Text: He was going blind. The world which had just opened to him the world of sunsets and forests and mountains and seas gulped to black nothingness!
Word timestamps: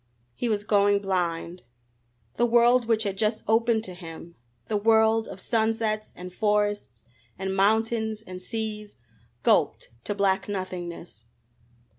He 0.33 0.49
was 0.49 0.63
going 0.63 0.97
blind. 0.97 1.61
The 2.37 2.47
world 2.47 2.87
which 2.87 3.03
had 3.03 3.19
just 3.19 3.43
opened 3.47 3.83
to 3.83 3.93
him 3.93 4.35
the 4.67 4.75
world 4.75 5.27
of 5.27 5.39
sunsets 5.39 6.11
and 6.15 6.33
forests 6.33 7.05
and 7.37 7.55
mountains 7.55 8.23
and 8.23 8.41
seas 8.41 8.95
gulped 9.43 9.91
to 10.05 10.15
black 10.15 10.49
nothingness! 10.49 11.25